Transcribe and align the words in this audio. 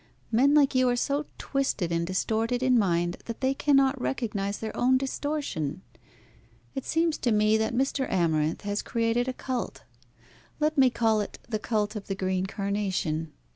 Men 0.31 0.55
like 0.55 0.73
you 0.73 0.89
are 0.89 0.95
so 0.95 1.27
twisted 1.37 1.91
and 1.91 2.07
distorted 2.07 2.63
in 2.63 2.79
mind 2.79 3.17
that 3.25 3.39
they 3.41 3.53
cannot 3.53 4.01
recognise 4.01 4.57
their 4.57 4.75
own 4.75 4.97
distortion. 4.97 5.83
It 6.73 6.85
seems 6.85 7.19
to 7.19 7.31
me 7.31 7.55
that 7.57 7.75
Mr. 7.75 8.09
Amarinth 8.11 8.61
has 8.63 8.81
created 8.81 9.27
a 9.27 9.33
cult. 9.33 9.83
Let 10.59 10.75
me 10.75 10.89
call 10.89 11.21
it 11.21 11.37
the 11.47 11.59
cult 11.59 11.95
of 11.95 12.07
the 12.07 12.15
green 12.15 12.47
carnation. 12.47 13.31